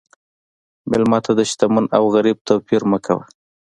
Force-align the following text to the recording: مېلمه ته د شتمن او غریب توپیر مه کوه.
مېلمه 0.89 1.19
ته 1.25 1.31
د 1.37 1.41
شتمن 1.49 1.85
او 1.97 2.03
غریب 2.15 2.37
توپیر 2.47 2.81
مه 2.91 2.99
کوه. 3.05 3.23